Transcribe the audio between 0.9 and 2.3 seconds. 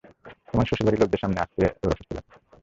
লোকেদের সামনে আসতে ওর অস্বস্তি